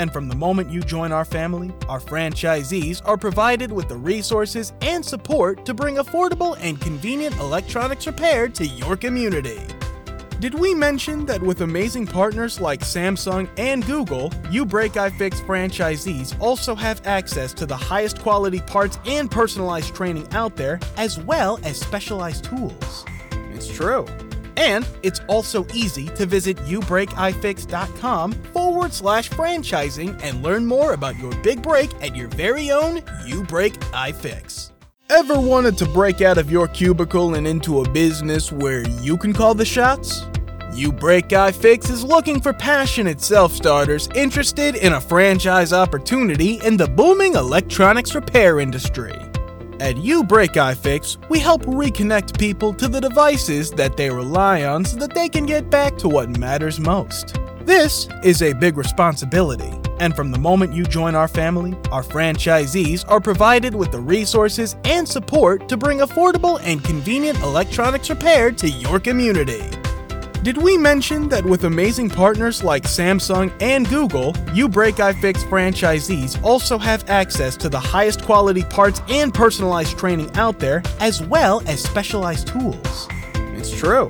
and 0.00 0.10
from 0.10 0.28
the 0.28 0.34
moment 0.34 0.70
you 0.70 0.80
join 0.80 1.12
our 1.12 1.26
family, 1.26 1.70
our 1.86 2.00
franchisees 2.00 3.02
are 3.04 3.18
provided 3.18 3.70
with 3.70 3.86
the 3.86 3.96
resources 3.96 4.72
and 4.80 5.04
support 5.04 5.66
to 5.66 5.74
bring 5.74 5.96
affordable 5.96 6.56
and 6.58 6.80
convenient 6.80 7.36
electronics 7.36 8.06
repair 8.06 8.48
to 8.48 8.66
your 8.66 8.96
community. 8.96 9.60
Did 10.38 10.54
we 10.54 10.72
mention 10.72 11.26
that 11.26 11.42
with 11.42 11.60
amazing 11.60 12.06
partners 12.06 12.62
like 12.62 12.80
Samsung 12.80 13.46
and 13.58 13.84
Google, 13.84 14.32
You 14.50 14.64
Break 14.64 14.96
I 14.96 15.10
Fix 15.10 15.38
franchisees 15.42 16.34
also 16.40 16.74
have 16.74 17.06
access 17.06 17.52
to 17.52 17.66
the 17.66 17.76
highest 17.76 18.20
quality 18.20 18.60
parts 18.60 18.98
and 19.04 19.30
personalized 19.30 19.94
training 19.94 20.26
out 20.32 20.56
there, 20.56 20.80
as 20.96 21.18
well 21.18 21.60
as 21.62 21.78
specialized 21.78 22.44
tools? 22.44 23.04
It's 23.52 23.68
true. 23.68 24.06
And 24.60 24.86
it's 25.02 25.22
also 25.26 25.66
easy 25.72 26.08
to 26.08 26.26
visit 26.26 26.58
youbreakifix.com 26.58 28.32
forward 28.52 28.92
slash 28.92 29.30
franchising 29.30 30.22
and 30.22 30.42
learn 30.42 30.66
more 30.66 30.92
about 30.92 31.18
your 31.18 31.32
big 31.42 31.62
break 31.62 31.90
at 32.02 32.14
your 32.14 32.28
very 32.28 32.70
own 32.70 33.02
You 33.24 33.42
Break 33.44 33.72
iFix. 33.92 34.72
Ever 35.08 35.40
wanted 35.40 35.78
to 35.78 35.86
break 35.86 36.20
out 36.20 36.36
of 36.36 36.52
your 36.52 36.68
cubicle 36.68 37.36
and 37.36 37.46
into 37.46 37.80
a 37.80 37.88
business 37.88 38.52
where 38.52 38.86
you 39.00 39.16
can 39.16 39.32
call 39.32 39.54
the 39.54 39.64
shots? 39.64 40.24
You 40.74 40.92
Break 40.92 41.28
iFix 41.28 41.90
is 41.90 42.04
looking 42.04 42.38
for 42.38 42.52
passionate 42.52 43.22
self 43.22 43.52
starters 43.52 44.10
interested 44.14 44.76
in 44.76 44.92
a 44.92 45.00
franchise 45.00 45.72
opportunity 45.72 46.60
in 46.66 46.76
the 46.76 46.86
booming 46.86 47.34
electronics 47.34 48.14
repair 48.14 48.60
industry. 48.60 49.29
At 49.80 49.96
You 49.96 50.22
Break 50.22 50.52
iFix, 50.52 51.16
we 51.30 51.38
help 51.38 51.62
reconnect 51.62 52.38
people 52.38 52.74
to 52.74 52.86
the 52.86 53.00
devices 53.00 53.70
that 53.70 53.96
they 53.96 54.10
rely 54.10 54.64
on 54.64 54.84
so 54.84 54.98
that 54.98 55.14
they 55.14 55.26
can 55.26 55.46
get 55.46 55.70
back 55.70 55.96
to 55.98 56.08
what 56.08 56.36
matters 56.36 56.78
most. 56.78 57.38
This 57.62 58.06
is 58.22 58.42
a 58.42 58.52
big 58.52 58.76
responsibility, 58.76 59.72
and 59.98 60.14
from 60.14 60.32
the 60.32 60.38
moment 60.38 60.74
you 60.74 60.84
join 60.84 61.14
our 61.14 61.28
family, 61.28 61.72
our 61.90 62.02
franchisees 62.02 63.06
are 63.08 63.20
provided 63.20 63.74
with 63.74 63.90
the 63.90 64.00
resources 64.00 64.76
and 64.84 65.08
support 65.08 65.66
to 65.70 65.78
bring 65.78 66.00
affordable 66.00 66.60
and 66.62 66.84
convenient 66.84 67.38
electronics 67.38 68.10
repair 68.10 68.50
to 68.52 68.68
your 68.68 69.00
community. 69.00 69.62
Did 70.42 70.56
we 70.56 70.78
mention 70.78 71.28
that 71.28 71.44
with 71.44 71.64
amazing 71.64 72.08
partners 72.08 72.64
like 72.64 72.84
Samsung 72.84 73.52
and 73.60 73.86
Google, 73.86 74.34
You 74.54 74.70
Break 74.70 74.94
iFix 74.94 75.44
franchisees 75.44 76.42
also 76.42 76.78
have 76.78 77.08
access 77.10 77.58
to 77.58 77.68
the 77.68 77.78
highest 77.78 78.22
quality 78.22 78.62
parts 78.62 79.02
and 79.10 79.34
personalized 79.34 79.98
training 79.98 80.34
out 80.36 80.58
there, 80.58 80.82
as 80.98 81.22
well 81.22 81.62
as 81.66 81.82
specialized 81.82 82.48
tools? 82.48 83.06
It's 83.54 83.70
true. 83.70 84.08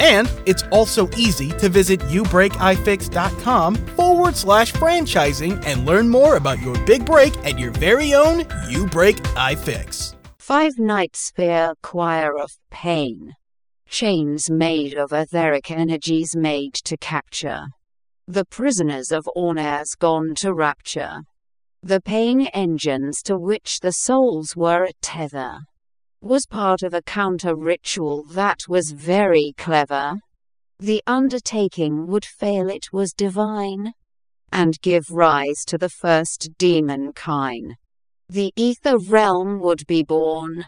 And 0.00 0.30
it's 0.44 0.64
also 0.64 1.08
easy 1.16 1.48
to 1.52 1.70
visit 1.70 2.00
youbreakifix.com 2.00 3.74
forward 3.76 4.36
slash 4.36 4.74
franchising 4.74 5.64
and 5.64 5.86
learn 5.86 6.10
more 6.10 6.36
about 6.36 6.60
your 6.60 6.78
big 6.84 7.06
break 7.06 7.34
at 7.38 7.58
your 7.58 7.70
very 7.70 8.12
own 8.12 8.44
You 8.68 8.86
Break 8.86 9.16
iFix. 9.16 10.14
Five 10.38 10.74
Knightsphere 10.74 11.74
Choir 11.80 12.38
of 12.38 12.58
Pain. 12.70 13.34
Chains 13.90 14.48
made 14.48 14.94
of 14.94 15.12
etheric 15.12 15.68
energies 15.68 16.36
made 16.36 16.74
to 16.74 16.96
capture. 16.96 17.64
The 18.28 18.44
prisoners 18.44 19.10
of 19.10 19.28
Ornaz 19.36 19.98
gone 19.98 20.36
to 20.36 20.54
rapture. 20.54 21.22
The 21.82 22.00
paying 22.00 22.46
engines 22.50 23.20
to 23.24 23.36
which 23.36 23.80
the 23.80 23.90
souls 23.90 24.54
were 24.54 24.84
a 24.84 24.92
tether 25.02 25.58
was 26.20 26.46
part 26.46 26.84
of 26.84 26.94
a 26.94 27.02
counter 27.02 27.56
ritual 27.56 28.22
that 28.30 28.60
was 28.68 28.92
very 28.92 29.54
clever. 29.58 30.20
The 30.78 31.02
undertaking 31.08 32.06
would 32.06 32.24
fail, 32.24 32.70
it 32.70 32.92
was 32.92 33.12
divine, 33.12 33.92
and 34.52 34.80
give 34.82 35.10
rise 35.10 35.64
to 35.66 35.76
the 35.76 35.90
first 35.90 36.50
demon 36.58 37.12
kind. 37.12 37.74
The 38.28 38.52
ether 38.54 38.98
realm 38.98 39.58
would 39.58 39.84
be 39.88 40.04
born, 40.04 40.66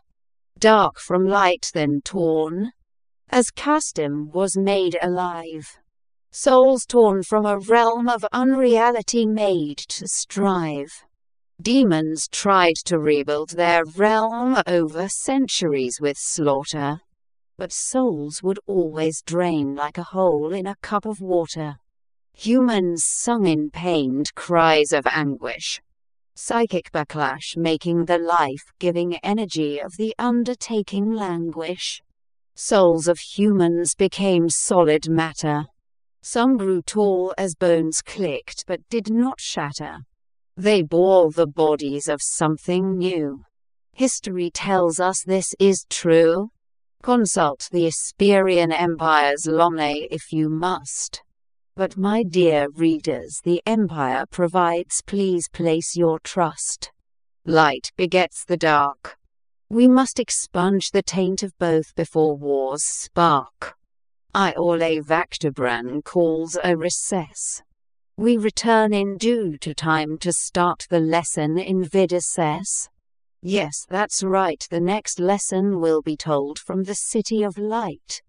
dark 0.58 0.98
from 0.98 1.24
light, 1.24 1.70
then 1.72 2.00
torn, 2.04 2.72
as 3.32 3.50
custom 3.50 4.30
was 4.30 4.58
made 4.58 4.98
alive. 5.02 5.78
Souls 6.30 6.84
torn 6.86 7.22
from 7.22 7.46
a 7.46 7.58
realm 7.58 8.08
of 8.08 8.24
unreality 8.30 9.26
made 9.26 9.78
to 9.78 10.06
strive. 10.06 10.92
Demons 11.60 12.28
tried 12.30 12.74
to 12.84 12.98
rebuild 12.98 13.50
their 13.50 13.84
realm 13.96 14.56
over 14.66 15.08
centuries 15.08 15.98
with 16.00 16.16
slaughter. 16.18 17.00
But 17.56 17.72
souls 17.72 18.42
would 18.42 18.58
always 18.66 19.22
drain 19.22 19.74
like 19.74 19.96
a 19.96 20.02
hole 20.02 20.52
in 20.52 20.66
a 20.66 20.76
cup 20.82 21.06
of 21.06 21.20
water. 21.20 21.76
Humans 22.34 23.04
sung 23.04 23.46
in 23.46 23.70
pained 23.70 24.34
cries 24.34 24.92
of 24.92 25.06
anguish. 25.06 25.80
Psychic 26.34 26.90
backlash 26.92 27.56
making 27.56 28.06
the 28.06 28.18
life 28.18 28.72
giving 28.78 29.16
energy 29.16 29.78
of 29.78 29.96
the 29.96 30.14
undertaking 30.18 31.12
languish. 31.12 32.02
Souls 32.54 33.08
of 33.08 33.18
humans 33.18 33.94
became 33.94 34.48
solid 34.48 35.08
matter. 35.08 35.64
Some 36.22 36.56
grew 36.56 36.82
tall 36.82 37.34
as 37.38 37.54
bones 37.54 38.02
clicked 38.02 38.64
but 38.66 38.80
did 38.88 39.10
not 39.10 39.40
shatter. 39.40 39.98
They 40.56 40.82
bore 40.82 41.30
the 41.30 41.46
bodies 41.46 42.08
of 42.08 42.20
something 42.22 42.98
new. 42.98 43.44
History 43.94 44.50
tells 44.50 45.00
us 45.00 45.22
this 45.24 45.54
is 45.58 45.86
true. 45.88 46.50
Consult 47.02 47.68
the 47.72 47.86
Asperian 47.86 48.72
Empire's 48.72 49.46
Lomne 49.46 50.06
if 50.10 50.32
you 50.32 50.48
must. 50.48 51.22
But 51.74 51.96
my 51.96 52.22
dear 52.22 52.68
readers, 52.74 53.40
the 53.44 53.62
Empire 53.66 54.24
provides, 54.30 55.02
please 55.06 55.48
place 55.48 55.96
your 55.96 56.18
trust. 56.20 56.92
Light 57.46 57.90
begets 57.96 58.44
the 58.44 58.58
dark. 58.58 59.16
We 59.72 59.88
must 59.88 60.20
expunge 60.20 60.90
the 60.90 61.02
taint 61.02 61.42
of 61.42 61.56
both 61.58 61.94
before 61.94 62.36
wars 62.36 62.84
spark. 62.84 63.74
Iole 64.34 65.00
Vactabran 65.00 66.04
calls 66.04 66.58
a 66.62 66.76
recess. 66.76 67.62
We 68.18 68.36
return 68.36 68.92
in 68.92 69.16
due 69.16 69.56
to 69.56 69.72
time 69.72 70.18
to 70.18 70.30
start 70.30 70.84
the 70.90 71.00
lesson 71.00 71.56
in 71.56 71.84
Vidaces. 71.84 72.90
Yes, 73.40 73.86
that's 73.88 74.22
right, 74.22 74.62
the 74.70 74.78
next 74.78 75.18
lesson 75.18 75.80
will 75.80 76.02
be 76.02 76.18
told 76.18 76.58
from 76.58 76.82
the 76.82 76.94
City 76.94 77.42
of 77.42 77.56
Light. 77.56 78.20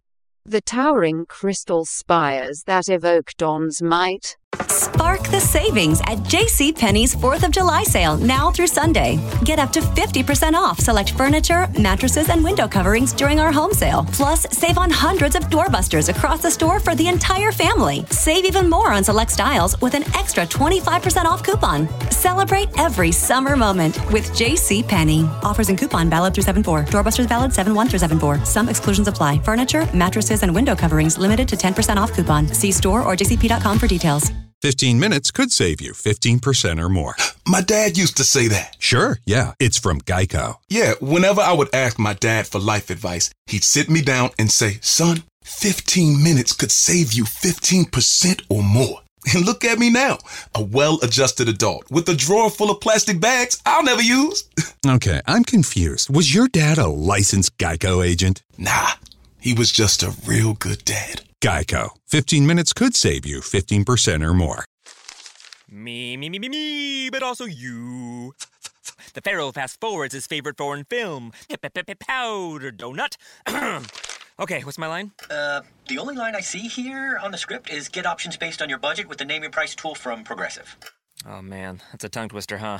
The 0.45 0.61
towering 0.61 1.25
crystal 1.25 1.83
spires 1.83 2.63
that 2.67 2.87
evoke 2.87 3.31
dawn's 3.37 3.81
might. 3.81 4.37
Spark 4.73 5.21
the 5.27 5.39
savings 5.39 6.01
at 6.07 6.17
JCPenney's 6.33 7.13
4th 7.13 7.43
of 7.43 7.51
July 7.51 7.83
sale 7.83 8.17
now 8.17 8.49
through 8.49 8.65
Sunday. 8.65 9.19
Get 9.43 9.59
up 9.59 9.71
to 9.73 9.81
50% 9.81 10.53
off 10.53 10.79
select 10.79 11.11
furniture, 11.11 11.67
mattresses, 11.79 12.29
and 12.29 12.43
window 12.43 12.67
coverings 12.67 13.13
during 13.13 13.39
our 13.39 13.51
home 13.51 13.71
sale. 13.71 14.03
Plus, 14.13 14.47
save 14.49 14.79
on 14.79 14.89
hundreds 14.89 15.35
of 15.35 15.43
doorbusters 15.43 16.09
across 16.09 16.41
the 16.41 16.49
store 16.49 16.79
for 16.79 16.95
the 16.95 17.07
entire 17.07 17.51
family. 17.51 18.03
Save 18.09 18.45
even 18.45 18.67
more 18.67 18.91
on 18.91 19.03
select 19.03 19.29
styles 19.29 19.79
with 19.79 19.93
an 19.93 20.03
extra 20.15 20.43
25% 20.43 21.25
off 21.25 21.43
coupon. 21.43 21.87
Celebrate 22.09 22.69
every 22.79 23.11
summer 23.11 23.55
moment 23.55 23.99
with 24.11 24.31
JCPenney. 24.31 25.29
Offers 25.43 25.69
and 25.69 25.77
coupon 25.77 26.09
valid 26.09 26.33
through 26.33 26.45
7 26.45 26.63
4. 26.63 26.85
Doorbusters 26.85 27.27
valid 27.27 27.53
7 27.53 27.75
1 27.75 27.89
through 27.89 27.99
7 27.99 28.19
4. 28.19 28.43
Some 28.43 28.69
exclusions 28.69 29.07
apply. 29.07 29.37
Furniture, 29.41 29.87
mattresses, 29.93 30.41
and 30.41 30.55
window 30.55 30.75
coverings 30.75 31.19
limited 31.19 31.47
to 31.49 31.55
10% 31.55 31.97
off 31.97 32.11
coupon. 32.11 32.47
See 32.47 32.71
store 32.71 33.03
or 33.03 33.15
jcp.com 33.15 33.77
for 33.77 33.85
details. 33.85 34.31
15 34.63 34.97
minutes 34.97 35.29
could 35.29 35.51
save 35.51 35.81
you 35.81 35.91
15% 35.91 36.81
or 36.81 36.87
more. 36.87 37.17
My 37.45 37.59
dad 37.59 37.97
used 37.97 38.15
to 38.15 38.23
say 38.23 38.47
that. 38.47 38.77
Sure, 38.79 39.19
yeah. 39.25 39.55
It's 39.59 39.77
from 39.77 39.99
Geico. 39.99 40.55
Yeah, 40.69 40.93
whenever 41.01 41.41
I 41.41 41.51
would 41.51 41.67
ask 41.75 41.99
my 41.99 42.13
dad 42.13 42.47
for 42.47 42.59
life 42.59 42.89
advice, 42.89 43.29
he'd 43.47 43.65
sit 43.65 43.89
me 43.89 44.01
down 44.01 44.29
and 44.39 44.49
say, 44.49 44.79
Son, 44.81 45.23
15 45.43 46.23
minutes 46.23 46.53
could 46.53 46.71
save 46.71 47.11
you 47.11 47.25
15% 47.25 48.43
or 48.47 48.63
more. 48.63 49.01
And 49.33 49.45
look 49.45 49.65
at 49.65 49.79
me 49.79 49.89
now, 49.89 50.19
a 50.55 50.63
well 50.63 50.97
adjusted 51.03 51.49
adult 51.49 51.91
with 51.91 52.07
a 52.07 52.15
drawer 52.15 52.49
full 52.49 52.71
of 52.71 52.79
plastic 52.79 53.19
bags 53.19 53.61
I'll 53.65 53.83
never 53.83 54.01
use. 54.01 54.45
okay, 54.87 55.19
I'm 55.27 55.43
confused. 55.43 56.09
Was 56.09 56.33
your 56.33 56.47
dad 56.47 56.77
a 56.77 56.87
licensed 56.87 57.57
Geico 57.57 58.05
agent? 58.05 58.41
Nah, 58.57 58.91
he 59.41 59.53
was 59.53 59.73
just 59.73 60.03
a 60.03 60.15
real 60.25 60.53
good 60.53 60.85
dad. 60.85 61.23
Geico. 61.43 61.89
15 62.07 62.47
minutes 62.47 62.71
could 62.71 62.95
save 62.95 63.25
you 63.25 63.41
15% 63.41 64.25
or 64.25 64.33
more. 64.33 64.63
Me, 65.69 66.15
me, 66.15 66.29
me, 66.29 66.39
me, 66.39 66.47
me, 66.47 67.09
but 67.09 67.21
also 67.21 67.43
you. 67.43 68.33
The 69.13 69.19
Pharaoh 69.19 69.51
fast 69.51 69.77
forwards 69.81 70.13
his 70.13 70.25
favorite 70.25 70.55
foreign 70.55 70.85
film, 70.85 71.33
Powder 71.95 72.71
Donut. 72.71 73.17
okay, 74.39 74.61
what's 74.61 74.77
my 74.77 74.87
line? 74.87 75.11
Uh, 75.29 75.61
the 75.89 75.97
only 75.97 76.15
line 76.15 76.33
I 76.33 76.39
see 76.39 76.69
here 76.69 77.19
on 77.21 77.31
the 77.31 77.37
script 77.37 77.69
is 77.69 77.89
get 77.89 78.05
options 78.05 78.37
based 78.37 78.61
on 78.61 78.69
your 78.69 78.79
budget 78.79 79.09
with 79.09 79.17
the 79.17 79.25
name 79.25 79.43
your 79.43 79.51
price 79.51 79.75
tool 79.75 79.95
from 79.95 80.23
Progressive. 80.23 80.77
Oh 81.27 81.41
man, 81.41 81.81
that's 81.91 82.05
a 82.05 82.09
tongue 82.09 82.29
twister, 82.29 82.59
huh? 82.59 82.79